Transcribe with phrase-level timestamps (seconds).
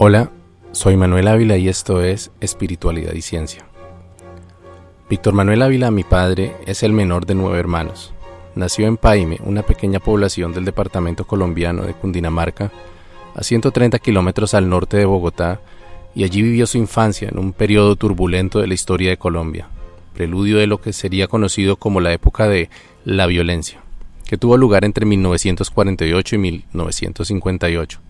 [0.00, 0.30] Hola,
[0.70, 3.66] soy Manuel Ávila y esto es Espiritualidad y Ciencia.
[5.10, 8.14] Víctor Manuel Ávila, mi padre, es el menor de nueve hermanos.
[8.54, 12.70] Nació en Paime, una pequeña población del departamento colombiano de Cundinamarca,
[13.34, 15.60] a 130 kilómetros al norte de Bogotá,
[16.14, 19.66] y allí vivió su infancia en un periodo turbulento de la historia de Colombia,
[20.14, 22.70] preludio de lo que sería conocido como la época de
[23.04, 23.80] la violencia,
[24.28, 28.07] que tuvo lugar entre 1948 y 1958.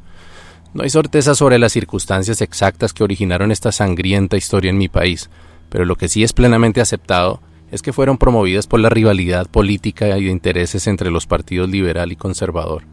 [0.75, 5.31] No hay certeza sobre las circunstancias exactas que originaron esta sangrienta historia en mi país,
[5.71, 7.41] pero lo que sí es plenamente aceptado
[7.71, 12.13] es que fueron promovidas por la rivalidad política y de intereses entre los partidos liberal
[12.13, 12.85] y conservador.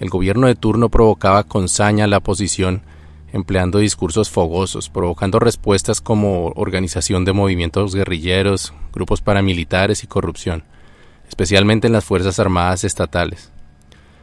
[0.00, 2.82] El gobierno de turno provocaba con saña la oposición,
[3.32, 10.64] empleando discursos fogosos, provocando respuestas como organización de movimientos guerrilleros, grupos paramilitares y corrupción,
[11.28, 13.50] especialmente en las Fuerzas Armadas estatales.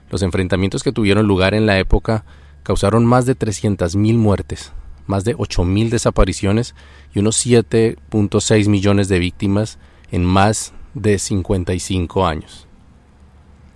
[0.10, 2.24] Los enfrentamientos que tuvieron lugar en la época
[2.66, 4.74] causaron más de 300.000 muertes,
[5.06, 6.74] más de 8.000 desapariciones
[7.14, 9.78] y unos 7.6 millones de víctimas
[10.10, 12.68] en más de 55 años.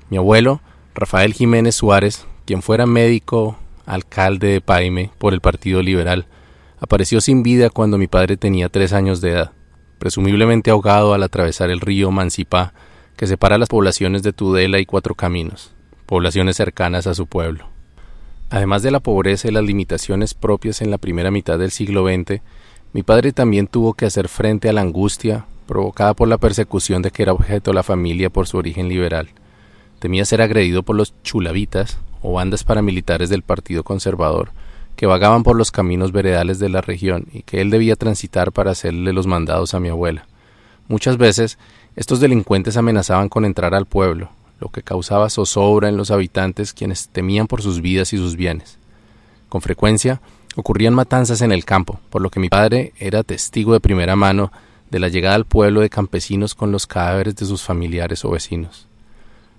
[0.10, 0.62] Mi abuelo,
[0.96, 6.26] Rafael Jiménez Suárez, quien fuera médico, alcalde de Paime por el Partido Liberal,
[6.80, 9.52] apareció sin vida cuando mi padre tenía tres años de edad,
[10.00, 12.74] presumiblemente ahogado al atravesar el río Mancipá,
[13.16, 15.76] que separa las poblaciones de Tudela y Cuatro Caminos,
[16.08, 17.79] poblaciones cercanas a su pueblo.
[18.50, 22.42] Además de la pobreza y las limitaciones propias en la primera mitad del siglo XX,
[22.94, 27.12] mi padre también tuvo que hacer frente a la angustia provocada por la persecución de
[27.12, 29.30] que era objeto la familia por su origen liberal.
[30.00, 34.52] Temía ser agredido por los chulavitas o bandas paramilitares del Partido Conservador
[34.96, 38.72] que vagaban por los caminos veredales de la región y que él debía transitar para
[38.72, 40.26] hacerle los mandados a mi abuela.
[40.90, 41.58] Muchas veces
[41.96, 44.30] estos delincuentes amenazaban con entrar al pueblo,
[44.60, 48.78] lo que causaba zozobra en los habitantes quienes temían por sus vidas y sus bienes.
[49.48, 50.22] Con frecuencia
[50.56, 54.52] ocurrían matanzas en el campo, por lo que mi padre era testigo de primera mano
[54.90, 58.88] de la llegada al pueblo de campesinos con los cadáveres de sus familiares o vecinos.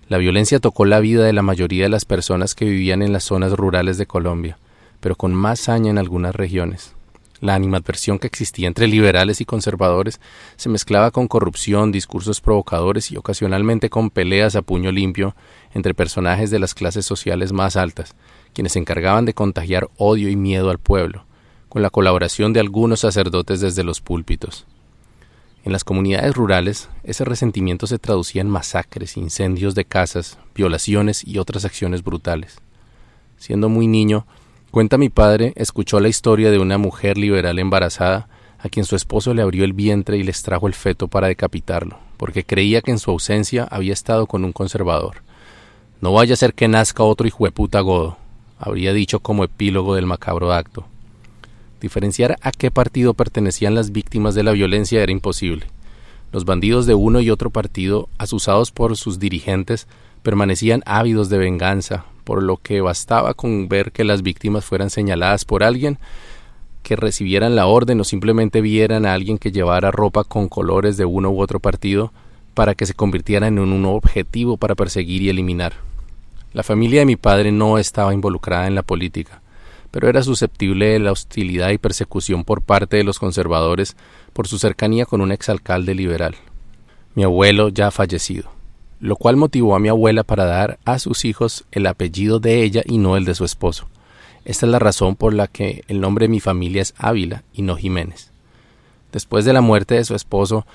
[0.09, 3.25] La violencia tocó la vida de la mayoría de las personas que vivían en las
[3.25, 4.59] zonas rurales de Colombia,
[4.99, 6.95] pero con más saña en algunas regiones.
[7.41, 10.21] La animadversión que existía entre liberales y conservadores
[10.57, 15.35] se mezclaba con corrupción, discursos provocadores y ocasionalmente con peleas a puño limpio
[15.73, 18.15] entre personajes de las clases sociales más altas,
[18.53, 21.25] quienes se encargaban de contagiar odio y miedo al pueblo,
[21.71, 24.67] con la colaboración de algunos sacerdotes desde los púlpitos.
[25.65, 31.39] En las comunidades rurales, ese resentimiento se traducía en masacres, incendios de casas, violaciones y
[31.39, 32.59] otras acciones brutales.
[33.37, 34.27] Siendo muy niño,
[34.71, 38.29] Cuenta mi padre, escuchó la historia de una mujer liberal embarazada
[38.61, 41.99] a quien su esposo le abrió el vientre y le extrajo el feto para decapitarlo,
[42.17, 45.23] porque creía que en su ausencia había estado con un conservador.
[46.01, 48.17] No vaya a ser que nazca otro hijo de puta godo,
[48.61, 50.87] habría dicho como epílogo del macabro acto.
[51.81, 55.67] Diferenciar a qué partido pertenecían las víctimas de la violencia era imposible.
[56.31, 59.89] Los bandidos de uno y otro partido, asusados por sus dirigentes,
[60.23, 65.45] permanecían ávidos de venganza, por lo que bastaba con ver que las víctimas fueran señaladas
[65.45, 65.99] por alguien
[66.85, 71.05] que recibieran la orden o simplemente vieran a alguien que llevara ropa con colores de
[71.05, 72.13] uno u otro partido
[72.55, 75.73] para que se convirtieran en un objetivo para perseguir y eliminar.
[76.53, 79.43] La familia de mi padre no estaba involucrada en la política,
[79.91, 83.97] pero era susceptible de la hostilidad y persecución por parte de los conservadores
[84.33, 86.37] por su cercanía con un exalcalde liberal,
[87.17, 88.60] mi abuelo ya fallecido
[89.01, 92.83] lo cual motivó a mi abuela para dar a sus hijos el apellido de ella
[92.85, 93.89] y no el de su esposo.
[94.45, 97.63] Esta es la razón por la que el nombre de mi familia es Ávila y
[97.63, 98.31] no Jiménez.
[99.13, 100.67] Después de la muerte de su esposo,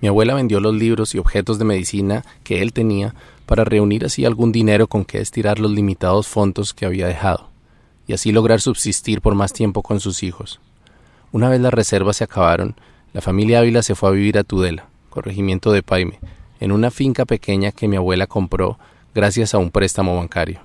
[0.00, 3.14] mi abuela vendió los libros y objetos de medicina que él tenía
[3.46, 7.48] para reunir así algún dinero con que estirar los limitados fondos que había dejado,
[8.06, 10.60] y así lograr subsistir por más tiempo con sus hijos.
[11.32, 12.74] Una vez las reservas se acabaron,
[13.12, 16.18] la familia Ávila se fue a vivir a Tudela, corregimiento de Paime,
[16.60, 18.78] en una finca pequeña que mi abuela compró
[19.14, 20.60] gracias a un préstamo bancario.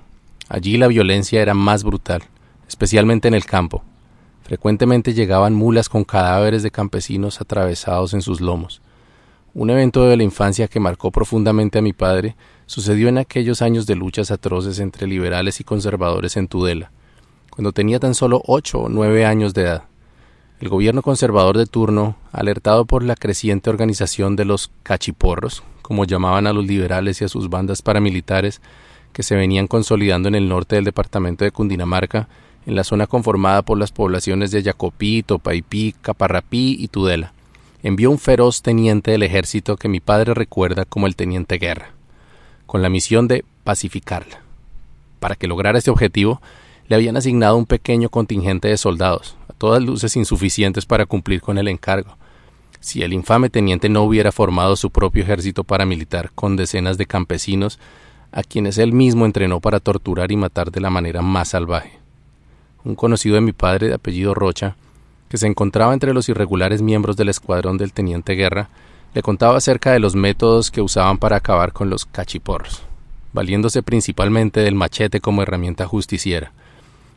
[0.47, 2.23] Allí la violencia era más brutal,
[2.67, 3.83] especialmente en el campo.
[4.43, 8.81] Frecuentemente llegaban mulas con cadáveres de campesinos atravesados en sus lomos.
[9.53, 12.35] Un evento de la infancia que marcó profundamente a mi padre
[12.65, 16.91] sucedió en aquellos años de luchas atroces entre liberales y conservadores en Tudela,
[17.49, 19.83] cuando tenía tan solo ocho o nueve años de edad.
[20.59, 26.45] El gobierno conservador de turno, alertado por la creciente organización de los cachiporros, como llamaban
[26.45, 28.61] a los liberales y a sus bandas paramilitares
[29.11, 32.29] que se venían consolidando en el norte del departamento de Cundinamarca,
[32.67, 37.33] en la zona conformada por las poblaciones de Yacopí, Topaipí, Caparrapí y Tudela.
[37.81, 41.89] Envió un feroz teniente del ejército que mi padre recuerda como el teniente Guerra,
[42.67, 44.43] con la misión de pacificarla.
[45.19, 46.39] Para que lograra este objetivo,
[46.87, 51.57] le habían asignado un pequeño contingente de soldados, a todas luces insuficientes para cumplir con
[51.57, 52.15] el encargo.
[52.79, 57.79] Si el infame teniente no hubiera formado su propio ejército paramilitar con decenas de campesinos,
[58.31, 61.99] a quienes él mismo entrenó para torturar y matar de la manera más salvaje.
[62.83, 64.75] Un conocido de mi padre de apellido Rocha,
[65.27, 68.69] que se encontraba entre los irregulares miembros del escuadrón del teniente Guerra,
[69.13, 72.83] le contaba acerca de los métodos que usaban para acabar con los cachiporros,
[73.33, 76.51] valiéndose principalmente del machete como herramienta justiciera.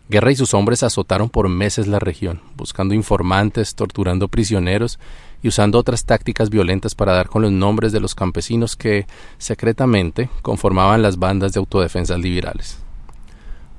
[0.09, 4.99] Guerra y sus hombres azotaron por meses la región, buscando informantes, torturando prisioneros
[5.43, 9.07] y usando otras tácticas violentas para dar con los nombres de los campesinos que,
[9.39, 12.79] secretamente, conformaban las bandas de autodefensas liberales.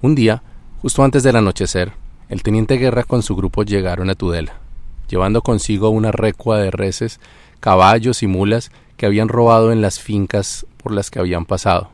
[0.02, 0.44] Un día,
[0.82, 1.94] justo antes del anochecer,
[2.28, 4.54] el teniente Guerra con su grupo llegaron a Tudela,
[5.08, 7.22] llevando consigo una recua de reses,
[7.62, 11.90] caballos y mulas que habían robado en las fincas por las que habían pasado.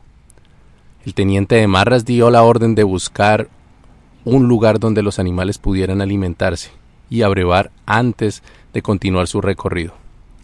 [1.04, 3.48] El teniente de Marras dio la orden de buscar
[4.24, 6.70] un lugar donde los animales pudieran alimentarse
[7.08, 9.94] y abrevar antes de continuar su recorrido.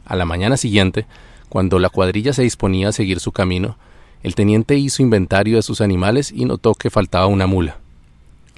[0.05, 1.07] A la mañana siguiente,
[1.49, 3.77] cuando la cuadrilla se disponía a seguir su camino,
[4.23, 7.79] el teniente hizo inventario de sus animales y notó que faltaba una mula.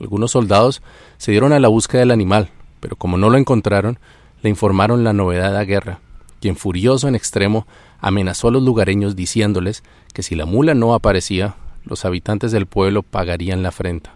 [0.01, 0.83] Algunos soldados
[1.17, 2.51] se dieron a la búsqueda del animal,
[2.81, 3.99] pero como no lo encontraron,
[4.43, 6.01] le informaron la novedad a Guerra,
[6.41, 7.67] quien furioso en extremo
[8.01, 9.83] amenazó a los lugareños diciéndoles
[10.15, 14.15] que si la mula no aparecía, los habitantes del pueblo pagarían la afrenta.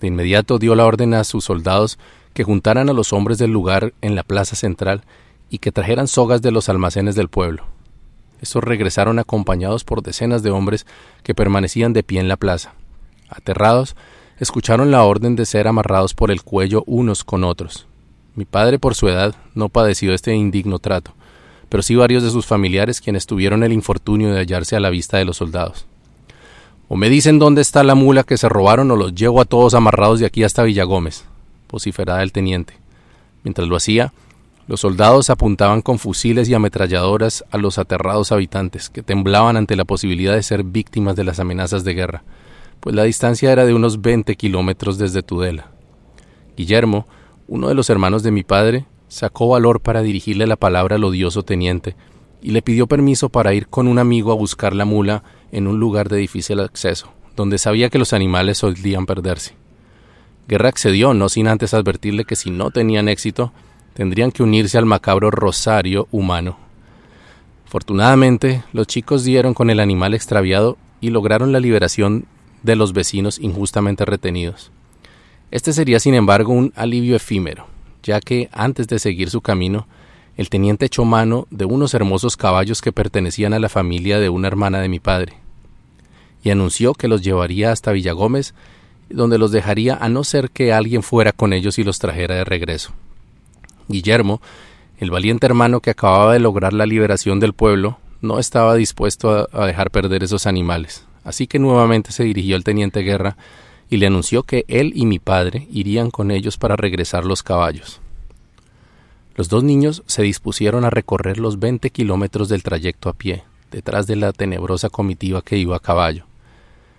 [0.00, 1.98] De inmediato dio la orden a sus soldados
[2.34, 5.02] que juntaran a los hombres del lugar en la plaza central
[5.48, 7.64] y que trajeran sogas de los almacenes del pueblo.
[8.42, 10.84] Estos regresaron acompañados por decenas de hombres
[11.22, 12.74] que permanecían de pie en la plaza.
[13.28, 13.96] Aterrados,
[14.38, 17.86] escucharon la orden de ser amarrados por el cuello unos con otros.
[18.34, 21.12] Mi padre, por su edad, no padeció este indigno trato,
[21.68, 25.18] pero sí varios de sus familiares quienes tuvieron el infortunio de hallarse a la vista
[25.18, 25.86] de los soldados.
[26.88, 29.74] O me dicen dónde está la mula que se robaron o los llevo a todos
[29.74, 31.24] amarrados de aquí hasta Villagómez,
[31.70, 32.74] vociferaba el teniente.
[33.42, 34.12] Mientras lo hacía,
[34.66, 39.84] los soldados apuntaban con fusiles y ametralladoras a los aterrados habitantes, que temblaban ante la
[39.84, 42.24] posibilidad de ser víctimas de las amenazas de guerra,
[42.80, 45.70] pues la distancia era de unos veinte kilómetros desde Tudela.
[46.56, 47.06] Guillermo,
[47.46, 51.42] uno de los hermanos de mi padre, sacó valor para dirigirle la palabra al odioso
[51.42, 51.94] teniente,
[52.40, 55.78] y le pidió permiso para ir con un amigo a buscar la mula en un
[55.78, 59.54] lugar de difícil acceso, donde sabía que los animales solían perderse.
[60.46, 63.52] Guerra accedió, no sin antes advertirle que si no tenían éxito,
[63.94, 66.58] tendrían que unirse al macabro rosario humano.
[67.66, 72.26] Afortunadamente, los chicos dieron con el animal extraviado y lograron la liberación
[72.62, 74.70] de los vecinos injustamente retenidos.
[75.50, 77.66] Este sería, sin embargo, un alivio efímero,
[78.02, 79.86] ya que antes de seguir su camino,
[80.36, 84.48] el teniente echó mano de unos hermosos caballos que pertenecían a la familia de una
[84.48, 85.34] hermana de mi padre,
[86.42, 88.54] y anunció que los llevaría hasta Villagómez
[89.10, 92.44] donde los dejaría a no ser que alguien fuera con ellos y los trajera de
[92.44, 92.92] regreso.
[93.88, 94.40] Guillermo,
[94.98, 99.66] el valiente hermano que acababa de lograr la liberación del pueblo, no estaba dispuesto a,
[99.66, 103.36] dejar perder esos animales, así que nuevamente se dirigió al teniente Guerra
[103.90, 108.00] y le anunció que él y mi padre irían con ellos para regresar los caballos.
[109.36, 114.06] Los dos niños se dispusieron a recorrer los veinte kilómetros del trayecto a pie, detrás
[114.06, 116.24] de la tenebrosa comitiva que iba a caballo.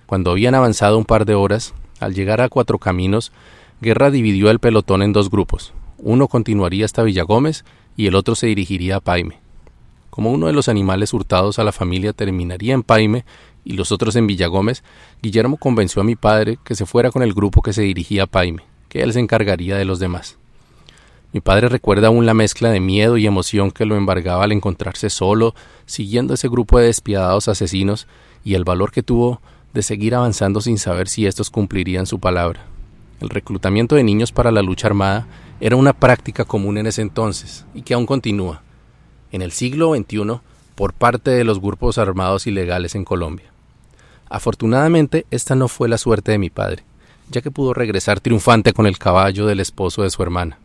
[0.06, 3.32] Cuando habían avanzado un par de horas, al llegar a Cuatro Caminos,
[3.82, 5.74] Guerra dividió el pelotón en dos grupos.
[5.98, 7.66] Uno continuaría hasta Villagómez
[7.98, 9.40] y el otro se dirigiría a Paime.
[10.10, 13.26] Como uno de los animales hurtados a la familia terminaría en Paime
[13.66, 14.84] y los otros en Villagómez,
[15.22, 18.28] Guillermo convenció a mi padre que se fuera con el grupo que se dirigía a
[18.28, 20.38] Paime, que él se encargaría de los demás.
[21.34, 25.10] Mi padre recuerda aún la mezcla de miedo y emoción que lo embargaba al encontrarse
[25.10, 25.54] solo,
[25.86, 28.08] siguiendo ese grupo de despiadados asesinos,
[28.46, 29.42] y el valor que tuvo
[29.76, 32.62] de seguir avanzando sin saber si estos cumplirían su palabra.
[33.20, 35.28] El reclutamiento de niños para la lucha armada
[35.60, 38.62] era una práctica común en ese entonces y que aún continúa,
[39.34, 40.40] en el siglo XXI,
[40.76, 43.52] por parte de los grupos armados ilegales en Colombia.
[44.30, 46.86] Afortunadamente, esta no fue la suerte de mi padre,
[47.30, 50.58] ya que pudo regresar triunfante con el caballo del esposo de su hermana.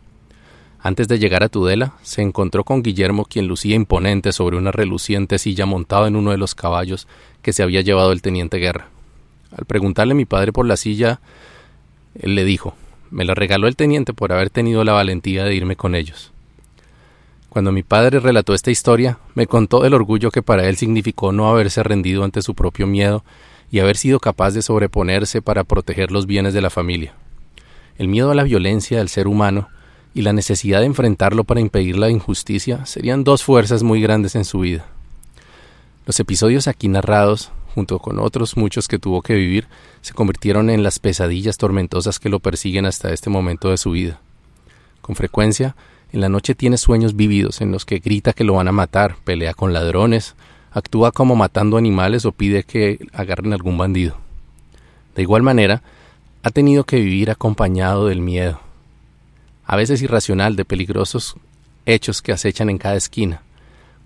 [0.79, 5.37] Antes de llegar a Tudela, se encontró con Guillermo, quien lucía imponente sobre una reluciente
[5.37, 7.09] silla montada en uno de los caballos
[7.41, 8.87] que se había llevado el teniente Guerra.
[9.55, 11.19] Al preguntarle a mi padre por la silla,
[12.15, 12.75] él le dijo,
[13.09, 16.31] me la regaló el teniente por haber tenido la valentía de irme con ellos.
[17.49, 21.49] Cuando mi padre relató esta historia, me contó el orgullo que para él significó no
[21.49, 23.25] haberse rendido ante su propio miedo
[23.69, 27.13] y haber sido capaz de sobreponerse para proteger los bienes de la familia.
[27.97, 29.67] El miedo a la violencia del ser humano
[30.13, 34.45] y la necesidad de enfrentarlo para impedir la injusticia serían dos fuerzas muy grandes en
[34.45, 34.85] su vida.
[36.05, 39.67] Los episodios aquí narrados junto con otros muchos que tuvo que vivir,
[40.01, 44.19] se convirtieron en las pesadillas tormentosas que lo persiguen hasta este momento de su vida.
[45.01, 45.75] Con frecuencia,
[46.11, 49.15] en la noche tiene sueños vívidos en los que grita que lo van a matar,
[49.23, 50.35] pelea con ladrones,
[50.71, 54.17] actúa como matando animales o pide que agarren algún bandido.
[55.15, 55.81] De igual manera,
[56.43, 58.59] ha tenido que vivir acompañado del miedo,
[59.65, 61.35] a veces irracional, de peligrosos
[61.85, 63.41] hechos que acechan en cada esquina.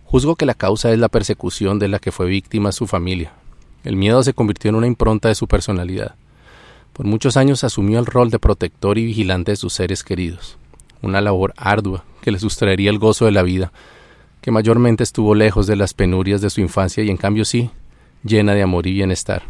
[0.04, 3.34] Juzgo que la causa es la persecución de la que fue víctima su familia.
[3.86, 6.16] El miedo se convirtió en una impronta de su personalidad.
[6.92, 10.58] Por muchos años asumió el rol de protector y vigilante de sus seres queridos,
[11.04, 13.72] una labor ardua que le sustraería el gozo de la vida,
[14.42, 17.70] que mayormente estuvo lejos de las penurias de su infancia y en cambio sí,
[18.24, 19.44] llena de amor y bienestar.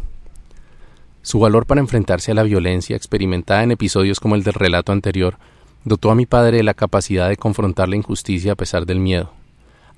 [1.22, 5.38] Su valor para enfrentarse a la violencia experimentada en episodios como el del relato anterior
[5.84, 9.32] dotó a mi padre de la capacidad de confrontar la injusticia a pesar del miedo,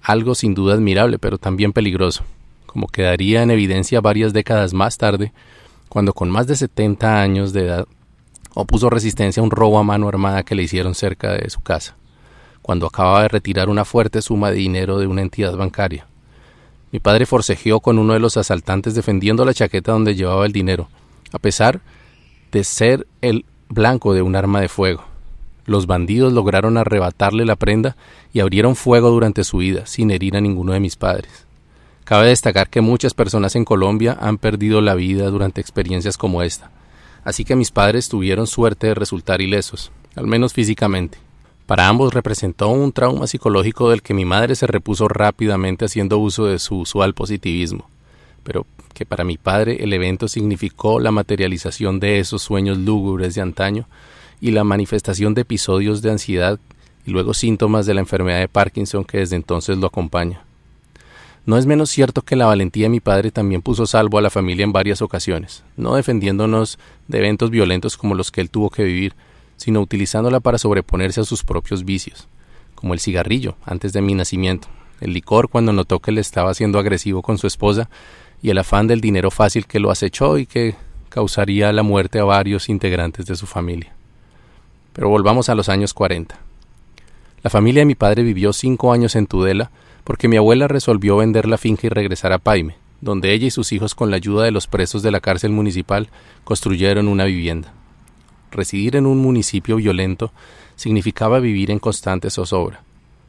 [0.01, 2.23] algo sin duda admirable pero también peligroso,
[2.69, 5.33] como quedaría en evidencia varias décadas más tarde,
[5.89, 7.89] cuando con más de 70 años de edad
[8.55, 11.97] opuso resistencia a un robo a mano armada que le hicieron cerca de su casa,
[12.61, 16.07] cuando acababa de retirar una fuerte suma de dinero de una entidad bancaria.
[16.93, 20.89] Mi padre forcejeó con uno de los asaltantes defendiendo la chaqueta donde llevaba el dinero,
[21.33, 21.81] a pesar
[22.53, 25.05] de ser el blanco de un arma de fuego.
[25.65, 27.97] Los bandidos lograron arrebatarle la prenda
[28.33, 31.48] y abrieron fuego durante su vida, sin herir a ninguno de mis padres.
[32.09, 36.71] Cabe destacar que muchas personas en Colombia han perdido la vida durante experiencias como esta,
[37.23, 41.19] así que mis padres tuvieron suerte de resultar ilesos, al menos físicamente.
[41.67, 46.47] Para ambos representó un trauma psicológico del que mi madre se repuso rápidamente haciendo uso
[46.47, 47.91] de su usual positivismo,
[48.43, 53.43] pero que para mi padre el evento significó la materialización de esos sueños lúgubres de
[53.43, 53.87] antaño
[54.41, 56.59] y la manifestación de episodios de ansiedad
[57.05, 60.48] y luego síntomas de la enfermedad de Parkinson que desde entonces lo acompaña.
[61.49, 64.29] No es menos cierto que la valentía de mi padre también puso salvo a la
[64.29, 68.85] familia en varias ocasiones, no defendiéndonos de eventos violentos como los que él tuvo que
[68.85, 69.15] vivir,
[69.57, 72.29] sino utilizándola para sobreponerse a sus propios vicios,
[72.75, 74.69] como el cigarrillo antes de mi nacimiento,
[75.01, 77.89] el licor cuando notó que le estaba siendo agresivo con su esposa
[78.43, 80.75] y el afán del dinero fácil que lo acechó y que
[81.09, 83.95] causaría la muerte a varios integrantes de su familia.
[84.93, 86.39] Pero volvamos a los años 40.
[87.43, 89.71] La familia de mi padre vivió cinco años en Tudela
[90.09, 93.73] porque mi abuela resolvió vender la finca y regresar a Paime, donde ella y sus
[93.73, 96.09] hijos con la ayuda de los presos de la cárcel municipal
[96.45, 97.75] construyeron una vivienda.
[98.51, 100.33] Residir en un municipio violento
[100.77, 102.81] significaba vivir en constante zozobra.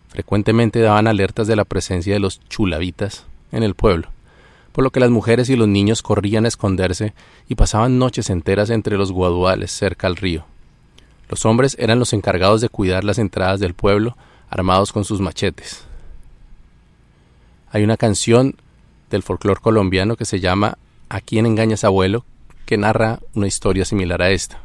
[0.08, 4.08] Frecuentemente daban alertas de la presencia de los chulavitas en el pueblo,
[4.72, 7.14] por lo que las mujeres y los niños corrían a esconderse
[7.50, 10.46] y pasaban noches enteras entre los guaduales cerca al río.
[11.28, 14.16] Los hombres eran los encargados de cuidar las entradas del pueblo,
[14.50, 15.89] armados con sus machetes.
[17.72, 18.56] Hay una canción
[19.12, 20.78] del folclore colombiano que se llama
[21.10, 22.26] ¿A quién engañas abuelo?
[22.66, 24.62] que narra una historia similar a esta.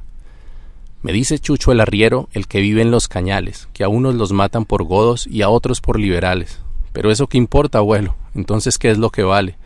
[1.03, 4.33] Me dice Chucho el arriero, el que vive en los cañales, que a unos los
[4.33, 6.61] matan por godos y a otros por liberales.
[6.93, 8.15] Pero eso qué importa, abuelo.
[8.35, 9.57] Entonces, ¿qué es lo que vale?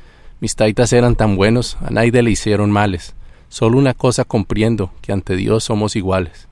[0.40, 3.14] Mis taitas eran tan buenos, a nadie le hicieron males.
[3.48, 6.48] Solo una cosa comprendo, que ante Dios somos iguales.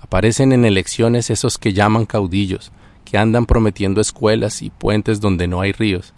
[0.00, 2.72] Aparecen en elecciones esos que llaman caudillos,
[3.12, 6.14] que andan prometiendo escuelas y puentes donde no hay ríos,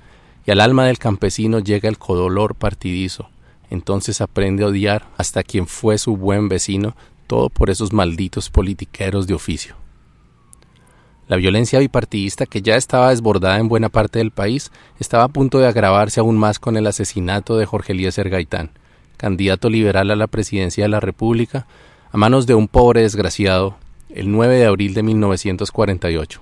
[0.46, 3.30] y al alma del campesino llega el codolor partidizo.
[3.68, 6.94] Entonces aprende a odiar hasta quien fue su buen vecino,
[7.26, 9.74] todo por esos malditos politiqueros de oficio.
[11.26, 14.70] La violencia bipartidista, que ya estaba desbordada en buena parte del país,
[15.00, 18.70] estaba a punto de agravarse aún más con el asesinato de Jorge Eliezer Gaitán,
[19.16, 21.66] candidato liberal a la presidencia de la República,
[22.12, 23.78] a manos de un pobre desgraciado
[24.10, 26.40] el 9 de abril de 1948,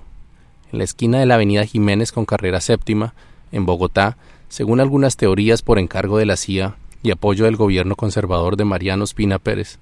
[0.72, 3.14] en la esquina de la avenida Jiménez con carrera séptima,
[3.52, 4.16] en Bogotá,
[4.48, 9.04] según algunas teorías por encargo de la CIA y apoyo del gobierno conservador de Mariano
[9.04, 9.78] Espina Pérez.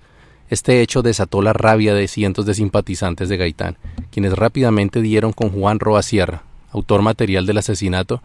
[0.49, 3.79] Este hecho desató la rabia de cientos de simpatizantes de Gaitán,
[4.11, 6.43] quienes rápidamente dieron con Juan Roa Sierra,
[6.73, 8.21] autor material del asesinato,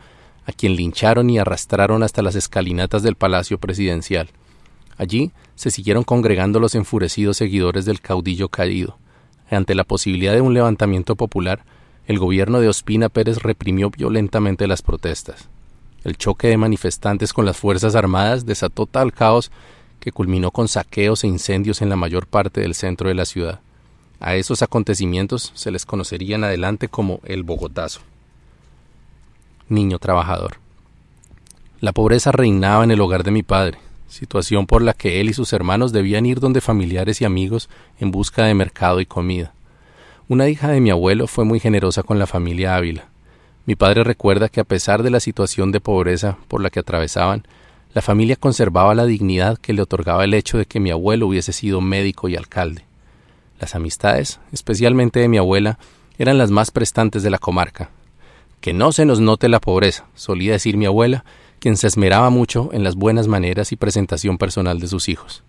[0.48, 4.30] a quien lincharon y arrastraron hasta las escalinatas del Palacio Presidencial.
[4.98, 8.98] Allí se siguieron congregando los enfurecidos seguidores del caudillo caído,
[9.50, 11.64] ante la posibilidad de un levantamiento popular,
[12.08, 15.50] el gobierno de Ospina Pérez reprimió violentamente las protestas.
[16.04, 19.52] El choque de manifestantes con las Fuerzas Armadas desató tal caos
[20.00, 23.60] que culminó con saqueos e incendios en la mayor parte del centro de la ciudad.
[24.20, 28.02] A esos acontecimientos se les conocería en adelante como el Bogotazo.
[29.68, 30.58] Niño trabajador.
[31.82, 35.34] La pobreza reinaba en el hogar de mi padre, situación por la que él y
[35.34, 37.68] sus hermanos debían ir donde familiares y amigos
[38.00, 39.54] en busca de mercado y comida.
[40.28, 43.10] Una hija de mi abuelo fue muy generosa con la familia Ávila.
[43.68, 47.44] Mi padre recuerda que a pesar de la situación de pobreza por la que atravesaban,
[47.94, 51.54] la familia conservaba la dignidad que le otorgaba el hecho de que mi abuelo hubiese
[51.54, 52.86] sido médico y alcalde.
[53.60, 55.78] Las amistades, especialmente de mi abuela,
[56.18, 57.92] eran las más prestantes de la comarca.
[58.62, 61.24] Que no se nos note la pobreza, solía decir mi abuela,
[61.60, 65.44] quien se esmeraba mucho en las buenas maneras y presentación personal de sus hijos.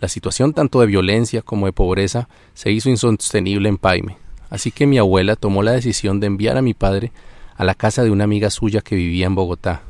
[0.00, 4.16] La situación tanto de violencia como de pobreza se hizo insostenible en Paime,
[4.48, 7.12] así que mi abuela tomó la decisión de enviar a mi padre
[7.56, 9.82] a la casa de una amiga suya que vivía en Bogotá,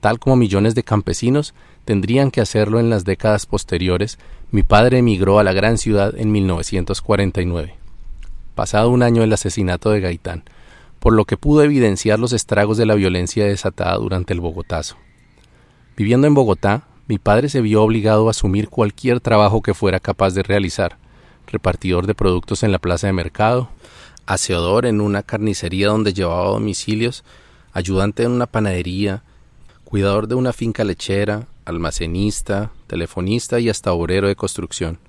[0.00, 4.18] tal como millones de campesinos tendrían que hacerlo en las décadas posteriores,
[4.50, 7.74] mi padre emigró a la gran ciudad en 1949,
[8.54, 10.44] pasado un año del asesinato de Gaitán,
[11.00, 14.96] por lo que pudo evidenciar los estragos de la violencia desatada durante el Bogotazo.
[15.96, 20.32] Viviendo en Bogotá, mi padre se vio obligado a asumir cualquier trabajo que fuera capaz
[20.32, 20.96] de realizar,
[21.48, 23.68] repartidor de productos en la plaza de mercado,
[24.26, 27.24] aseador en una carnicería donde llevaba domicilios,
[27.72, 29.24] ayudante en una panadería,
[29.82, 35.00] cuidador de una finca lechera, almacenista, telefonista y hasta obrero de construcción.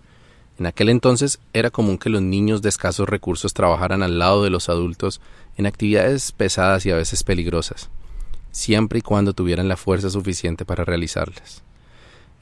[0.57, 4.49] En aquel entonces era común que los niños de escasos recursos trabajaran al lado de
[4.49, 5.21] los adultos
[5.55, 7.91] en actividades pesadas y a veces peligrosas,
[8.49, 11.61] siempre y cuando tuvieran la fuerza suficiente para realizarlas.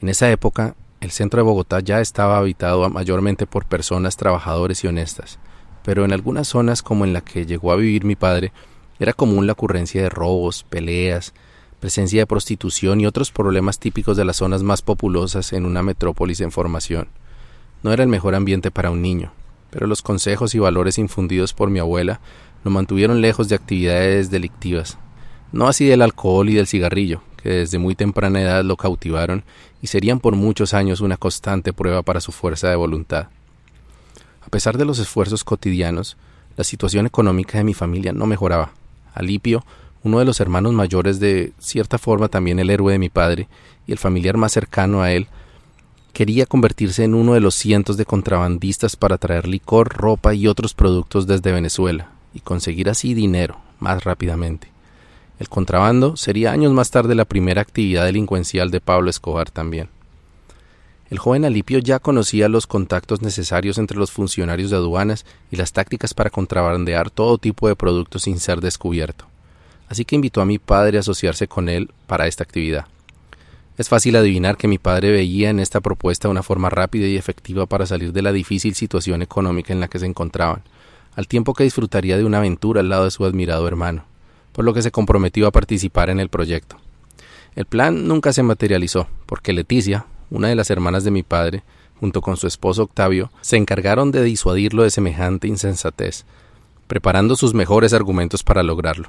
[0.01, 4.87] En esa época, el centro de Bogotá ya estaba habitado mayormente por personas trabajadores y
[4.87, 5.39] honestas,
[5.83, 8.53] pero en algunas zonas como en la que llegó a vivir mi padre,
[8.99, 11.33] era común la ocurrencia de robos, peleas,
[11.81, 16.39] presencia de prostitución y otros problemas típicos de las zonas más populosas en una metrópolis
[16.41, 17.07] en formación.
[17.83, 19.33] No era el mejor ambiente para un niño,
[19.69, 22.21] pero los consejos y valores infundidos por mi abuela
[22.63, 24.97] lo mantuvieron lejos de actividades delictivas,
[25.51, 29.43] no así del alcohol y del cigarrillo, que desde muy temprana edad lo cautivaron
[29.81, 33.27] y serían por muchos años una constante prueba para su fuerza de voluntad.
[34.41, 36.17] A pesar de los esfuerzos cotidianos,
[36.57, 38.71] la situación económica de mi familia no mejoraba.
[39.13, 39.63] Alipio
[40.03, 43.47] uno de los hermanos mayores de cierta forma también el héroe de mi padre
[43.85, 45.27] y el familiar más cercano a él,
[46.13, 50.73] quería convertirse en uno de los cientos de contrabandistas para traer licor, ropa y otros
[50.73, 54.69] productos desde Venezuela y conseguir así dinero más rápidamente.
[55.39, 59.89] El contrabando sería años más tarde la primera actividad delincuencial de Pablo Escobar también.
[61.09, 65.73] El joven Alipio ya conocía los contactos necesarios entre los funcionarios de aduanas y las
[65.73, 69.25] tácticas para contrabandear todo tipo de productos sin ser descubierto
[69.89, 72.85] así que invitó a mi padre a asociarse con él para esta actividad.
[73.77, 77.65] Es fácil adivinar que mi padre veía en esta propuesta una forma rápida y efectiva
[77.65, 80.63] para salir de la difícil situación económica en la que se encontraban,
[81.15, 84.05] al tiempo que disfrutaría de una aventura al lado de su admirado hermano,
[84.59, 86.75] por lo que se comprometió a participar en el proyecto.
[87.55, 91.63] El plan nunca se materializó, porque Leticia, una de las hermanas de mi padre,
[91.97, 96.25] junto con su esposo Octavio, se encargaron de disuadirlo de semejante insensatez,
[96.87, 99.07] preparando sus mejores argumentos para lograrlo.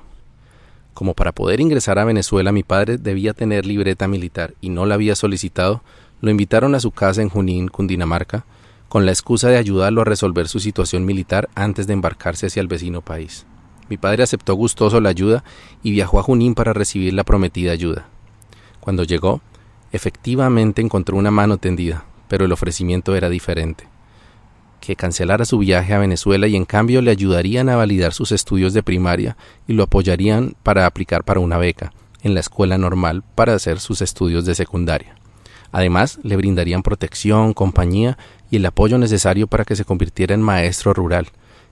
[0.95, 4.95] Como para poder ingresar a Venezuela mi padre debía tener libreta militar y no la
[4.95, 5.83] había solicitado,
[6.21, 8.45] lo invitaron a su casa en Junín, Cundinamarca,
[8.89, 12.69] con la excusa de ayudarlo a resolver su situación militar antes de embarcarse hacia el
[12.69, 13.47] vecino país.
[13.91, 15.45] Mi padre aceptó gustoso la ayuda
[15.83, 18.09] y viajó a Junín para recibir la prometida ayuda.
[18.81, 19.43] Cuando llegó,
[19.93, 23.91] efectivamente encontró una mano tendida, pero el ofrecimiento era diferente
[24.81, 28.73] que cancelara su viaje a Venezuela y en cambio le ayudarían a validar sus estudios
[28.73, 29.37] de primaria
[29.69, 34.03] y lo apoyarían para aplicar para una beca en la escuela normal para hacer sus
[34.03, 35.15] estudios de secundaria.
[35.73, 38.19] Además, le brindarían protección, compañía
[38.51, 41.29] y el apoyo necesario para que se convirtiera en maestro rural.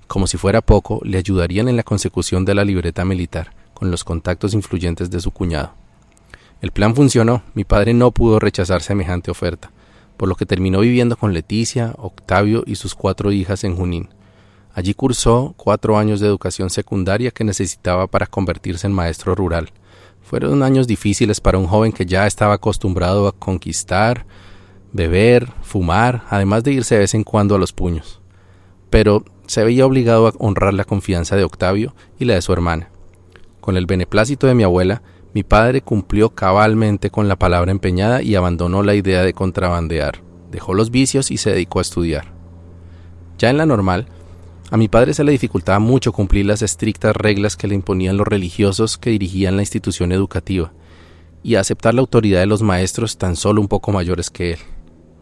[0.08, 4.02] Como si fuera poco, le ayudarían en la consecución de la libreta militar, con los
[4.02, 5.74] contactos influyentes de su cuñado.
[6.60, 9.70] El plan funcionó, mi padre no pudo rechazar semejante oferta
[10.18, 14.08] por lo que terminó viviendo con Leticia, Octavio y sus cuatro hijas en Junín.
[14.74, 19.70] Allí cursó cuatro años de educación secundaria que necesitaba para convertirse en maestro rural.
[20.22, 24.26] Fueron años difíciles para un joven que ya estaba acostumbrado a conquistar,
[24.92, 28.20] beber, fumar, además de irse de vez en cuando a los puños.
[28.90, 32.90] Pero se veía obligado a honrar la confianza de Octavio y la de su hermana.
[33.60, 35.02] Con el beneplácito de mi abuela,
[35.34, 40.74] mi padre cumplió cabalmente con la palabra empeñada y abandonó la idea de contrabandear, dejó
[40.74, 42.32] los vicios y se dedicó a estudiar.
[43.38, 44.06] Ya en la normal,
[44.70, 48.28] a mi padre se le dificultaba mucho cumplir las estrictas reglas que le imponían los
[48.28, 50.72] religiosos que dirigían la institución educativa,
[51.42, 54.58] y a aceptar la autoridad de los maestros tan solo un poco mayores que él.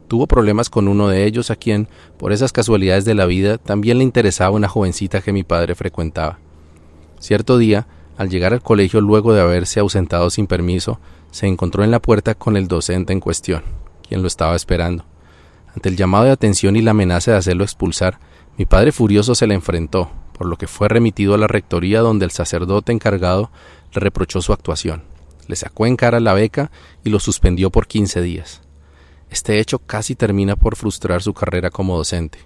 [0.08, 3.98] Tuvo problemas con uno de ellos a quien, por esas casualidades de la vida, también
[3.98, 6.38] le interesaba una jovencita que mi padre frecuentaba.
[7.18, 11.90] Cierto día, al llegar al colegio luego de haberse ausentado sin permiso, se encontró en
[11.90, 13.62] la puerta con el docente en cuestión,
[14.08, 15.04] quien lo estaba esperando.
[15.74, 18.18] Ante el llamado de atención y la amenaza de hacerlo expulsar,
[18.56, 22.24] mi padre furioso se le enfrentó, por lo que fue remitido a la rectoría donde
[22.24, 23.50] el sacerdote encargado
[23.92, 25.02] le reprochó su actuación.
[25.48, 26.72] le sacó en cara la beca
[27.04, 28.65] y lo suspendió por 15 días.
[29.30, 32.38] Este hecho casi termina por frustrar su carrera como docente.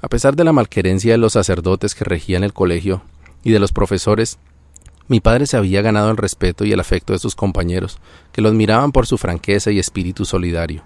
[0.00, 3.02] A pesar de la malquerencia de los sacerdotes que regían el colegio
[3.42, 4.38] y de los profesores,
[5.08, 7.98] mi padre se había ganado el respeto y el afecto de sus compañeros,
[8.32, 10.82] que lo admiraban por su franqueza y espíritu solidario.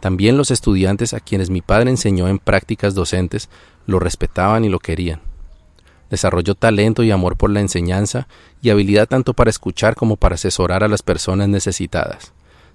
[0.00, 3.50] También los estudiantes a quienes mi padre enseñó en prácticas docentes
[3.86, 5.20] lo respetaban y lo querían.
[6.08, 8.26] Desarrolló talento y amor por la enseñanza
[8.62, 12.32] y habilidad tanto para escuchar como para asesorar a las personas necesitadas.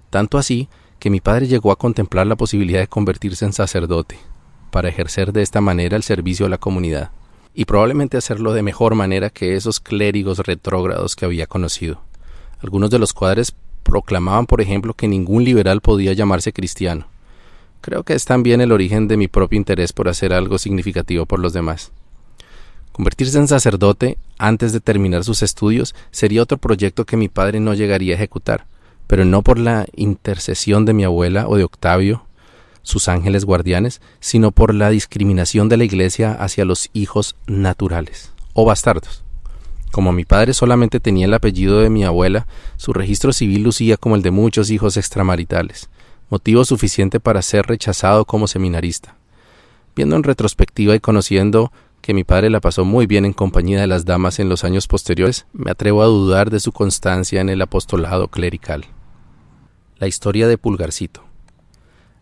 [0.08, 4.18] Tanto así que mi padre llegó a contemplar la posibilidad de convertirse en sacerdote,
[4.70, 7.10] para ejercer de esta manera el servicio a la comunidad,
[7.54, 12.00] y probablemente hacerlo de mejor manera que esos clérigos retrógrados que había conocido.
[12.60, 17.06] Algunos de los cuadres proclamaban, por ejemplo, que ningún liberal podía llamarse cristiano.
[17.80, 21.38] Creo que es también el origen de mi propio interés por hacer algo significativo por
[21.38, 21.92] los demás.
[22.92, 27.74] Convertirse en sacerdote antes de terminar sus estudios sería otro proyecto que mi padre no
[27.74, 28.66] llegaría a ejecutar,
[29.06, 32.26] pero no por la intercesión de mi abuela o de Octavio,
[32.82, 38.64] sus ángeles guardianes, sino por la discriminación de la Iglesia hacia los hijos naturales o
[38.64, 39.24] bastardos.
[39.92, 44.14] Como mi padre solamente tenía el apellido de mi abuela, su registro civil lucía como
[44.14, 45.88] el de muchos hijos extramaritales,
[46.28, 49.16] motivo suficiente para ser rechazado como seminarista.
[49.94, 53.86] Viendo en retrospectiva y conociendo que mi padre la pasó muy bien en compañía de
[53.86, 57.62] las damas en los años posteriores, me atrevo a dudar de su constancia en el
[57.62, 58.86] apostolado clerical.
[59.98, 61.24] La historia de Pulgarcito.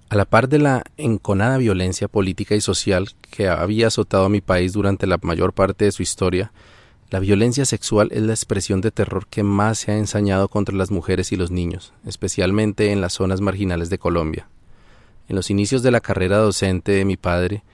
[0.08, 4.40] A la par de la enconada violencia política y social que había azotado a mi
[4.40, 6.52] país durante la mayor parte de su historia,
[7.10, 10.92] la violencia sexual es la expresión de terror que más se ha ensañado contra las
[10.92, 14.46] mujeres y los niños, especialmente en las zonas marginales de Colombia.
[15.28, 17.64] En los inicios de la carrera docente de mi padre,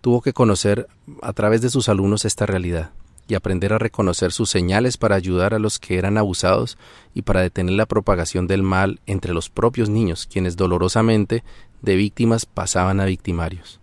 [0.00, 0.88] tuvo que conocer
[1.22, 2.90] a través de sus alumnos esta realidad
[3.28, 6.78] y aprender a reconocer sus señales para ayudar a los que eran abusados
[7.14, 11.42] y para detener la propagación del mal entre los propios niños, quienes dolorosamente
[11.82, 13.80] de víctimas pasaban a victimarios.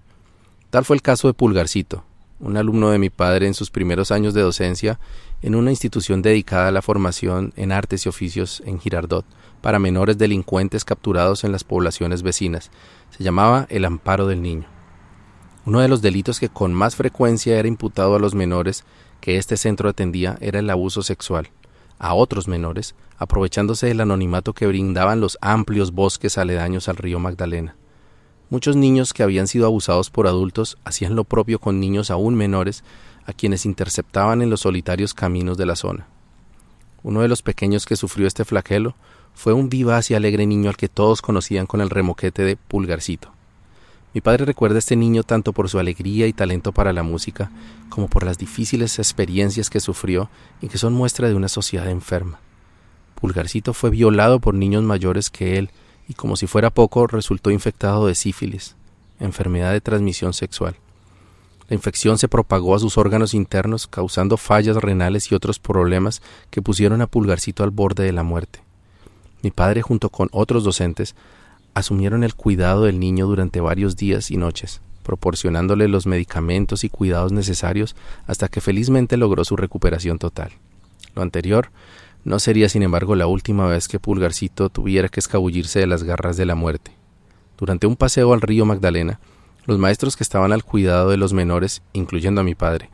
[0.69, 2.03] Tal fue el caso de Pulgarcito,
[2.39, 4.99] un alumno de mi padre en sus primeros años de docencia
[5.41, 9.25] en una institución dedicada a la formación en artes y oficios en Girardot
[9.61, 12.71] para menores delincuentes capturados en las poblaciones vecinas.
[13.11, 14.65] Se llamaba el amparo del niño.
[15.65, 18.83] Uno de los delitos que con más frecuencia era imputado a los menores
[19.21, 21.49] que este centro atendía era el abuso sexual
[22.01, 27.75] a otros menores, aprovechándose del anonimato que brindaban los amplios bosques aledaños al río Magdalena.
[28.49, 32.83] Muchos niños que habían sido abusados por adultos hacían lo propio con niños aún menores
[33.27, 36.07] a quienes interceptaban en los solitarios caminos de la zona.
[37.03, 38.95] Uno de los pequeños que sufrió este flagelo
[39.35, 43.31] fue un vivaz y alegre niño al que todos conocían con el remoquete de Pulgarcito.
[44.13, 47.49] Mi padre recuerda a este niño tanto por su alegría y talento para la música,
[47.89, 50.29] como por las difíciles experiencias que sufrió
[50.61, 52.39] y que son muestra de una sociedad enferma.
[53.15, 55.69] Pulgarcito fue violado por niños mayores que él
[56.09, 58.75] y como si fuera poco resultó infectado de sífilis,
[59.19, 60.75] enfermedad de transmisión sexual.
[61.69, 66.61] La infección se propagó a sus órganos internos causando fallas renales y otros problemas que
[66.61, 68.59] pusieron a Pulgarcito al borde de la muerte.
[69.41, 71.15] Mi padre junto con otros docentes
[71.73, 77.31] asumieron el cuidado del niño durante varios días y noches, proporcionándole los medicamentos y cuidados
[77.31, 77.95] necesarios
[78.27, 80.51] hasta que felizmente logró su recuperación total.
[81.15, 81.69] Lo anterior
[82.23, 86.37] no sería, sin embargo, la última vez que Pulgarcito tuviera que escabullirse de las garras
[86.37, 86.91] de la muerte.
[87.57, 89.19] Durante un paseo al río Magdalena,
[89.65, 92.89] los maestros que estaban al cuidado de los menores, incluyendo a mi padre,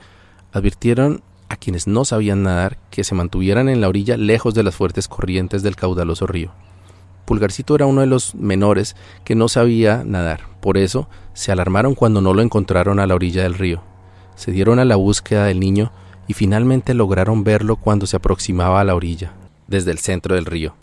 [0.51, 4.75] advirtieron a quienes no sabían nadar que se mantuvieran en la orilla lejos de las
[4.75, 6.51] fuertes corrientes del caudaloso río.
[7.27, 12.21] Pulgarcito era uno de los menores que no sabía nadar, por eso se alarmaron cuando
[12.21, 13.83] no lo encontraron a la orilla del río.
[14.37, 15.91] Se dieron a la búsqueda del niño
[16.29, 19.33] y finalmente lograron verlo cuando se aproximaba a la orilla,
[19.67, 20.75] desde el centro del río.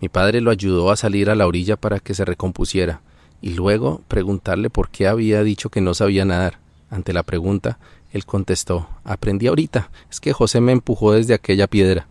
[0.00, 3.00] Mi padre lo ayudó a salir a la orilla para que se recompusiera,
[3.40, 6.60] y luego preguntarle por qué había dicho que no sabía nadar.
[6.90, 7.80] Ante la pregunta,
[8.12, 12.06] él contestó Aprendí ahorita, es que José me empujó desde aquella piedra.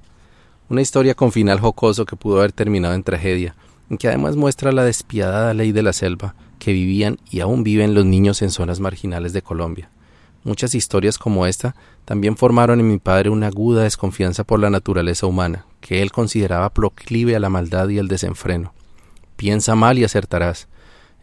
[0.71, 3.55] Una historia con final jocoso que pudo haber terminado en tragedia,
[3.89, 7.93] en que además muestra la despiadada ley de la selva que vivían y aún viven
[7.93, 9.89] los niños en zonas marginales de Colombia.
[10.45, 15.27] Muchas historias como esta también formaron en mi padre una aguda desconfianza por la naturaleza
[15.27, 18.73] humana, que él consideraba proclive a la maldad y el desenfreno.
[19.35, 20.69] Piensa mal y acertarás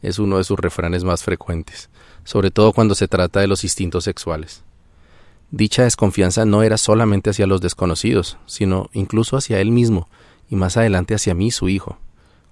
[0.02, 1.88] es uno de sus refranes más frecuentes,
[2.22, 4.62] sobre todo cuando se trata de los instintos sexuales.
[5.50, 10.08] Dicha desconfianza no era solamente hacia los desconocidos, sino incluso hacia él mismo,
[10.50, 11.96] y más adelante hacia mí, su hijo.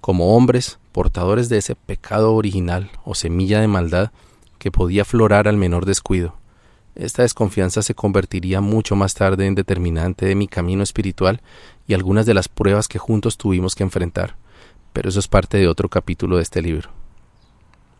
[0.01, 4.11] Como hombres, portadores de ese pecado original o semilla de maldad
[4.57, 6.35] que podía florar al menor descuido.
[6.95, 11.41] Esta desconfianza se convertiría mucho más tarde en determinante de mi camino espiritual
[11.85, 14.35] y algunas de las pruebas que juntos tuvimos que enfrentar,
[14.93, 16.89] pero eso es parte de otro capítulo de este libro.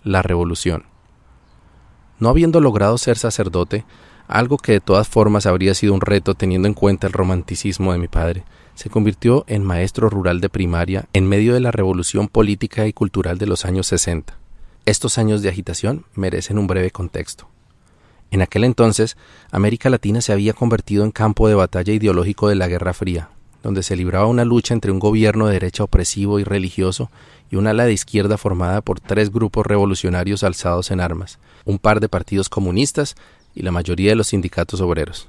[0.03, 0.86] La revolución.
[2.19, 3.86] No habiendo logrado ser sacerdote,
[4.28, 8.00] algo que de todas formas habría sido un reto teniendo en cuenta el romanticismo de
[8.00, 8.44] mi padre,
[8.76, 13.38] se convirtió en maestro rural de primaria en medio de la revolución política y cultural
[13.38, 14.38] de los años 60.
[14.86, 17.48] Estos años de agitación merecen un breve contexto.
[18.30, 19.18] En aquel entonces,
[19.52, 23.30] América Latina se había convertido en campo de batalla ideológico de la Guerra Fría,
[23.63, 27.10] donde se libraba una lucha entre un gobierno de derecha opresivo y religioso
[27.50, 32.00] y un ala de izquierda formada por tres grupos revolucionarios alzados en armas, un par
[32.00, 33.16] de partidos comunistas
[33.58, 35.28] y la mayoría de los sindicatos obreros.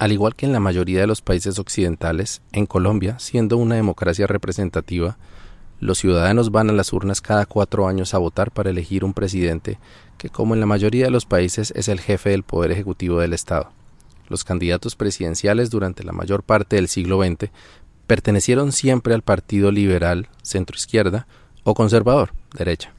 [0.00, 4.26] Al igual que en la mayoría de los países occidentales, en Colombia, siendo una democracia
[4.26, 5.18] representativa,
[5.78, 9.78] los ciudadanos van a las urnas cada cuatro años a votar para elegir un presidente
[10.18, 13.34] que, como en la mayoría de los países, es el jefe del poder ejecutivo del
[13.34, 13.70] Estado.
[14.28, 17.52] Los candidatos presidenciales durante la mayor parte del siglo XX
[18.08, 21.28] pertenecieron siempre al Partido Liberal centroizquierda
[21.62, 22.92] o conservador derecha.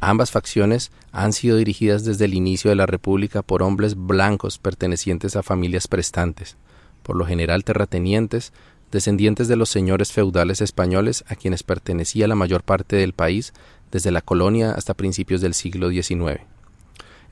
[0.00, 5.36] Ambas facciones han sido dirigidas desde el inicio de la República por hombres blancos pertenecientes
[5.36, 6.56] a familias prestantes,
[7.02, 8.52] por lo general terratenientes,
[8.90, 13.52] descendientes de los señores feudales españoles a quienes pertenecía la mayor parte del país
[13.90, 16.40] desde la colonia hasta principios del siglo XIX.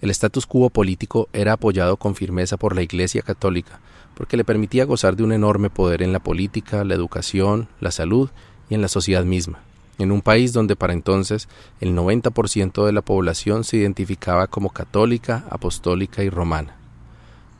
[0.00, 3.80] El status quo político era apoyado con firmeza por la Iglesia católica,
[4.14, 8.30] porque le permitía gozar de un enorme poder en la política, la educación, la salud
[8.68, 9.60] y en la sociedad misma,
[9.98, 11.48] en un país donde para entonces
[11.80, 16.76] el 90% de la población se identificaba como católica, apostólica y romana.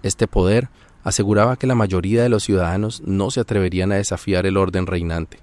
[0.03, 0.68] Este poder
[1.05, 5.38] aseguraba que la mayoría de los ciudadanos no se atreverían a desafiar el orden reinante.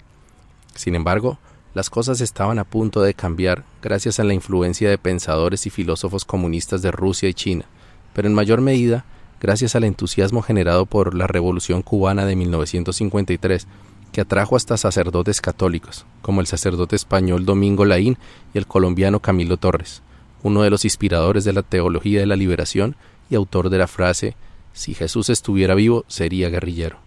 [0.76, 1.38] Sin embargo,
[1.74, 6.26] las cosas estaban a punto de cambiar gracias a la influencia de pensadores y filósofos
[6.26, 7.66] comunistas de Rusia y China,
[8.14, 9.06] pero en mayor medida
[9.40, 13.68] gracias al entusiasmo generado por la Revolución cubana de 1953,
[14.12, 18.18] que atrajo hasta sacerdotes católicos, como el sacerdote español Domingo Laín
[18.54, 20.02] y el colombiano Camilo Torres,
[20.44, 22.96] uno de los inspiradores de la teología de la liberación
[23.30, 24.36] y autor de la frase
[24.74, 26.98] si Jesús estuviera vivo, sería guerrillero.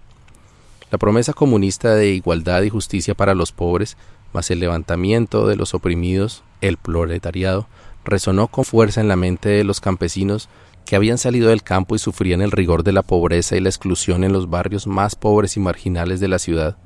[0.90, 3.96] La promesa comunista de igualdad y justicia para los pobres,
[4.34, 7.66] más el levantamiento de los oprimidos, el proletariado,
[8.04, 10.48] resonó con fuerza en la mente de los campesinos
[10.84, 14.24] que habían salido del campo y sufrían el rigor de la pobreza y la exclusión
[14.24, 16.76] en los barrios más pobres y marginales de la ciudad.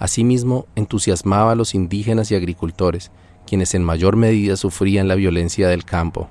[0.00, 3.12] Asimismo, entusiasmaba a los indígenas y agricultores,
[3.46, 6.28] quienes en mayor medida sufrían la violencia del campo,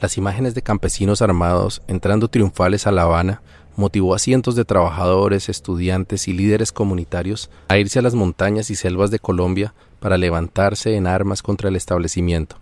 [0.00, 3.42] las imágenes de campesinos armados entrando triunfales a La Habana
[3.76, 8.76] motivó a cientos de trabajadores, estudiantes y líderes comunitarios a irse a las montañas y
[8.76, 12.56] selvas de Colombia para levantarse en armas contra el establecimiento.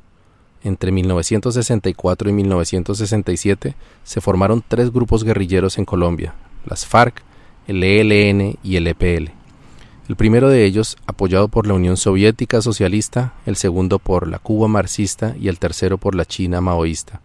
[0.65, 6.35] Entre 1964 y 1967 se formaron tres grupos guerrilleros en Colombia,
[6.67, 7.23] las FARC,
[7.69, 9.38] el ELN y el EPL.
[10.09, 14.67] El primero de ellos, apoyado por la Unión Soviética Socialista, el segundo por la Cuba
[14.67, 17.21] marxista y el tercero por la China maoísta.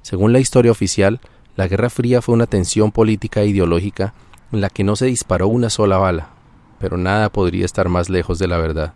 [0.00, 1.20] Según la historia oficial,
[1.56, 4.14] la Guerra Fría fue una tensión política e ideológica
[4.50, 6.30] en la que no se disparó una sola bala,
[6.78, 8.94] pero nada podría estar más lejos de la verdad.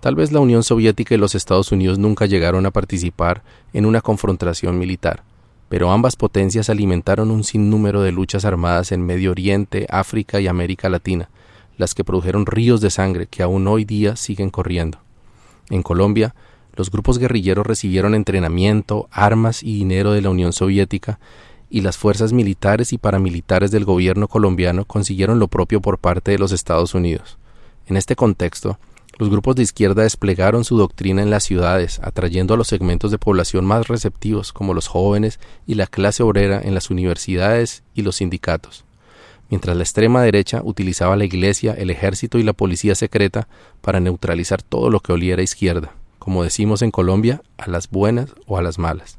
[0.00, 3.42] Tal vez la Unión Soviética y los Estados Unidos nunca llegaron a participar
[3.74, 5.24] en una confrontación militar,
[5.68, 10.88] pero ambas potencias alimentaron un sinnúmero de luchas armadas en Medio Oriente, África y América
[10.88, 11.28] Latina,
[11.76, 14.98] las que produjeron ríos de sangre que aún hoy día siguen corriendo.
[15.70, 16.34] En Colombia,
[16.74, 21.18] los grupos guerrilleros recibieron entrenamiento, armas y dinero de la Unión Soviética,
[21.68, 26.38] y las fuerzas militares y paramilitares del gobierno colombiano consiguieron lo propio por parte de
[26.38, 27.38] los Estados Unidos.
[27.86, 28.78] En este contexto,
[29.18, 33.18] los grupos de izquierda desplegaron su doctrina en las ciudades, atrayendo a los segmentos de
[33.18, 38.16] población más receptivos, como los jóvenes y la clase obrera, en las universidades y los
[38.16, 38.84] sindicatos,
[39.52, 43.46] mientras la extrema derecha utilizaba la iglesia, el ejército y la policía secreta
[43.80, 48.56] para neutralizar todo lo que oliera izquierda como decimos en Colombia, a las buenas o
[48.56, 49.18] a las malas.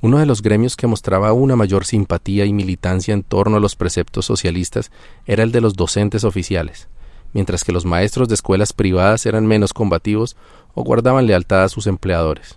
[0.00, 3.74] Uno de los gremios que mostraba una mayor simpatía y militancia en torno a los
[3.74, 4.92] preceptos socialistas
[5.26, 6.86] era el de los docentes oficiales,
[7.32, 10.36] mientras que los maestros de escuelas privadas eran menos combativos
[10.74, 12.56] o guardaban lealtad a sus empleadores.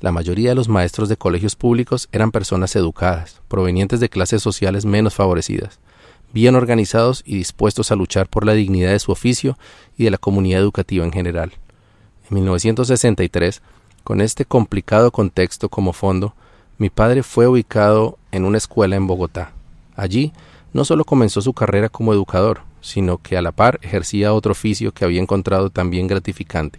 [0.00, 4.84] La mayoría de los maestros de colegios públicos eran personas educadas, provenientes de clases sociales
[4.84, 5.80] menos favorecidas,
[6.32, 9.58] bien organizados y dispuestos a luchar por la dignidad de su oficio
[9.96, 11.52] y de la comunidad educativa en general.
[12.30, 13.60] En 1963,
[14.04, 16.34] con este complicado contexto como fondo,
[16.78, 19.52] mi padre fue ubicado en una escuela en Bogotá.
[19.96, 20.32] Allí
[20.72, 24.92] no solo comenzó su carrera como educador, sino que a la par ejercía otro oficio
[24.92, 26.78] que había encontrado también gratificante,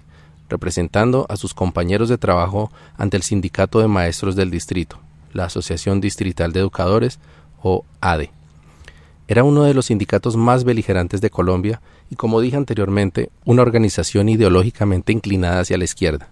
[0.50, 5.00] representando a sus compañeros de trabajo ante el sindicato de maestros del distrito,
[5.32, 7.20] la Asociación Distrital de Educadores,
[7.62, 8.32] o ADE.
[9.28, 14.28] Era uno de los sindicatos más beligerantes de Colombia y, como dije anteriormente, una organización
[14.28, 16.30] ideológicamente inclinada hacia la izquierda.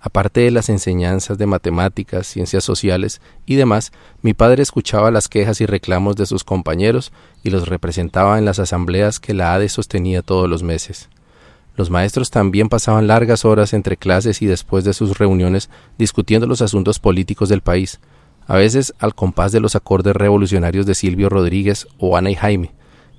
[0.00, 5.60] Aparte de las enseñanzas de matemáticas, ciencias sociales y demás, mi padre escuchaba las quejas
[5.60, 7.12] y reclamos de sus compañeros
[7.44, 11.08] y los representaba en las asambleas que la ADE sostenía todos los meses.
[11.76, 16.62] Los maestros también pasaban largas horas entre clases y después de sus reuniones discutiendo los
[16.62, 18.00] asuntos políticos del país,
[18.46, 22.72] a veces al compás de los acordes revolucionarios de Silvio Rodríguez o Ana y Jaime,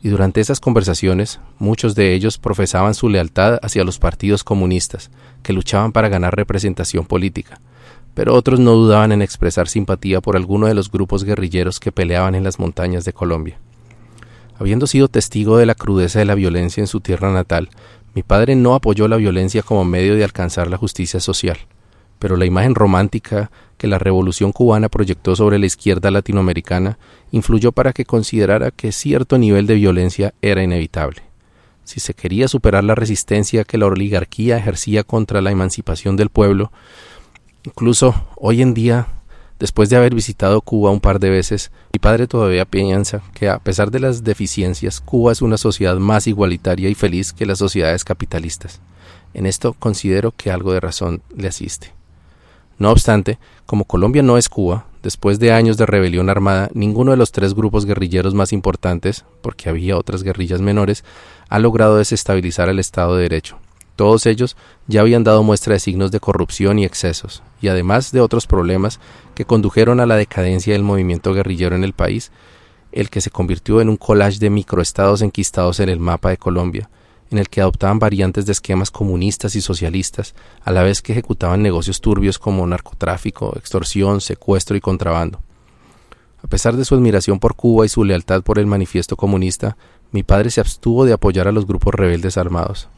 [0.03, 5.09] y durante esas conversaciones muchos de ellos profesaban su lealtad hacia los partidos comunistas,
[5.41, 7.59] que luchaban para ganar representación política,
[8.13, 12.35] pero otros no dudaban en expresar simpatía por alguno de los grupos guerrilleros que peleaban
[12.35, 13.57] en las montañas de Colombia.
[14.59, 17.69] Habiendo sido testigo de la crudeza de la violencia en su tierra natal,
[18.13, 21.57] mi padre no apoyó la violencia como medio de alcanzar la justicia social
[22.23, 26.97] pero la imagen romántica que la revolución cubana proyectó sobre la izquierda latinoamericana
[27.31, 31.21] influyó para que considerara que cierto nivel de violencia era inevitable.
[31.83, 36.71] Si se quería superar la resistencia que la oligarquía ejercía contra la emancipación del pueblo,
[37.65, 39.07] incluso hoy en día,
[39.59, 43.59] después de haber visitado Cuba un par de veces, mi padre todavía piensa que a
[43.59, 48.03] pesar de las deficiencias, Cuba es una sociedad más igualitaria y feliz que las sociedades
[48.03, 48.81] capitalistas.
[49.33, 51.93] En esto considero que algo de razón le asiste.
[52.77, 57.17] No obstante, como Colombia no es Cuba, después de años de rebelión armada, ninguno de
[57.17, 61.03] los tres grupos guerrilleros más importantes, porque había otras guerrillas menores,
[61.49, 63.57] ha logrado desestabilizar el Estado de Derecho.
[63.95, 68.21] Todos ellos ya habían dado muestra de signos de corrupción y excesos, y además de
[68.21, 68.99] otros problemas
[69.33, 72.31] que condujeron a la decadencia del movimiento guerrillero en el país,
[72.91, 76.89] el que se convirtió en un collage de microestados enquistados en el mapa de Colombia,
[77.31, 81.63] en el que adoptaban variantes de esquemas comunistas y socialistas, a la vez que ejecutaban
[81.63, 85.41] negocios turbios como narcotráfico, extorsión, secuestro y contrabando.
[86.43, 89.77] A pesar de su admiración por Cuba y su lealtad por el manifiesto comunista,
[90.11, 92.89] mi padre se abstuvo de apoyar a los grupos rebeldes armados,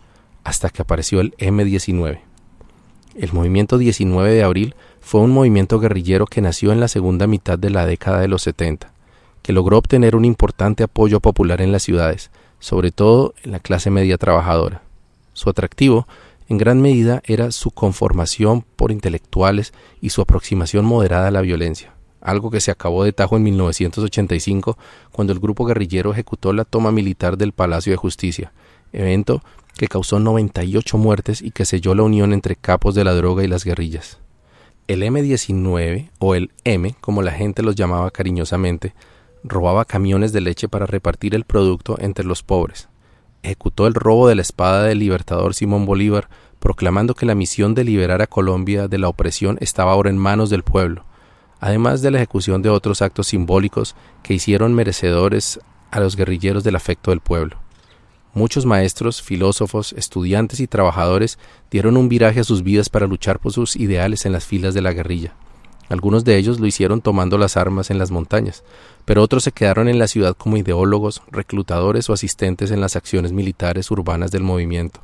[0.43, 2.19] hasta que apareció el M-19.
[3.15, 7.59] El movimiento 19 de abril fue un movimiento guerrillero que nació en la segunda mitad
[7.59, 8.91] de la década de los 70,
[9.43, 13.91] que logró obtener un importante apoyo popular en las ciudades, sobre todo en la clase
[13.91, 14.81] media trabajadora.
[15.33, 16.07] Su atractivo,
[16.49, 21.93] en gran medida, era su conformación por intelectuales y su aproximación moderada a la violencia,
[22.19, 24.75] algo que se acabó de tajo en 1985
[25.11, 28.53] cuando el grupo guerrillero ejecutó la toma militar del Palacio de Justicia,
[28.91, 29.43] evento
[29.77, 33.47] que causó 98 muertes y que selló la unión entre capos de la droga y
[33.47, 34.17] las guerrillas.
[34.87, 38.93] El M-19, o el M, como la gente los llamaba cariñosamente,
[39.43, 42.87] robaba camiones de leche para repartir el producto entre los pobres.
[43.41, 47.83] Ejecutó el robo de la espada del libertador Simón Bolívar, proclamando que la misión de
[47.83, 51.03] liberar a Colombia de la opresión estaba ahora en manos del pueblo,
[51.59, 56.75] además de la ejecución de otros actos simbólicos que hicieron merecedores a los guerrilleros del
[56.75, 57.64] afecto del pueblo.
[58.35, 61.39] Muchos maestros, filósofos, estudiantes y trabajadores
[61.71, 64.81] dieron un viraje a sus vidas para luchar por sus ideales en las filas de
[64.81, 65.33] la guerrilla.
[65.87, 68.65] Algunos de ellos lo hicieron tomando las armas en las montañas,
[69.05, 73.31] pero otros se quedaron en la ciudad como ideólogos, reclutadores o asistentes en las acciones
[73.31, 74.99] militares urbanas del movimiento.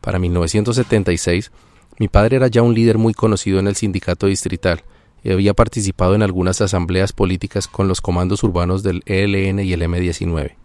[0.00, 1.50] Para 1976,
[1.98, 4.84] mi padre era ya un líder muy conocido en el sindicato distrital
[5.24, 9.82] y había participado en algunas asambleas políticas con los comandos urbanos del ELN y el
[9.82, 10.59] M-19.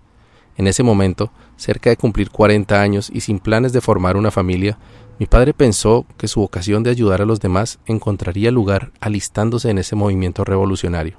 [0.58, 4.78] En ese momento, cerca de cumplir 40 años y sin planes de formar una familia,
[5.20, 9.78] mi padre pensó que su vocación de ayudar a los demás encontraría lugar alistándose en
[9.78, 11.18] ese movimiento revolucionario.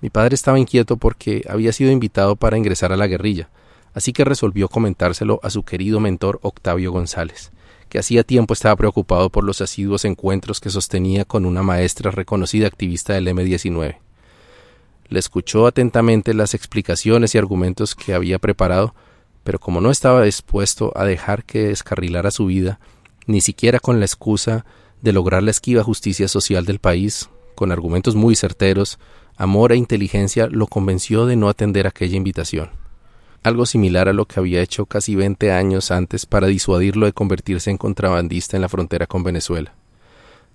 [0.00, 3.48] Mi padre estaba inquieto porque había sido invitado para ingresar a la guerrilla,
[3.94, 7.50] así que resolvió comentárselo a su querido mentor Octavio González,
[7.88, 12.66] que hacía tiempo estaba preocupado por los asiduos encuentros que sostenía con una maestra reconocida
[12.66, 14.05] activista del M-19.
[15.08, 18.94] Le escuchó atentamente las explicaciones y argumentos que había preparado,
[19.44, 22.80] pero como no estaba dispuesto a dejar que descarrilara su vida,
[23.26, 24.64] ni siquiera con la excusa
[25.02, 28.98] de lograr la esquiva justicia social del país, con argumentos muy certeros,
[29.36, 32.70] amor e inteligencia lo convenció de no atender aquella invitación.
[33.42, 37.70] Algo similar a lo que había hecho casi veinte años antes para disuadirlo de convertirse
[37.70, 39.74] en contrabandista en la frontera con Venezuela.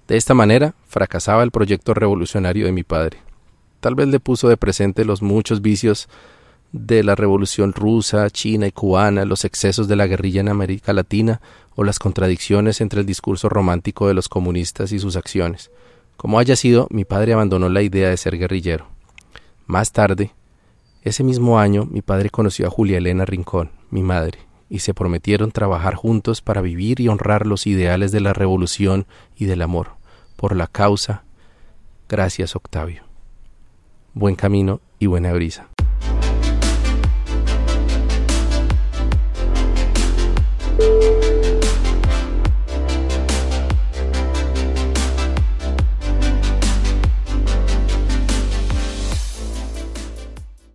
[0.07, 3.19] De esta manera fracasaba el proyecto revolucionario de mi padre.
[3.81, 6.07] Tal vez le puso de presente los muchos vicios
[6.71, 11.41] de la revolución rusa, china y cubana, los excesos de la guerrilla en América Latina
[11.75, 15.71] o las contradicciones entre el discurso romántico de los comunistas y sus acciones.
[16.15, 18.87] Como haya sido, mi padre abandonó la idea de ser guerrillero.
[19.65, 20.31] Más tarde,
[21.01, 24.37] ese mismo año, mi padre conoció a Julia Elena Rincón, mi madre,
[24.69, 29.45] y se prometieron trabajar juntos para vivir y honrar los ideales de la revolución y
[29.45, 29.95] del amor,
[30.35, 31.23] por la causa.
[32.07, 33.10] Gracias, Octavio.
[34.13, 35.67] Buen camino y buena brisa.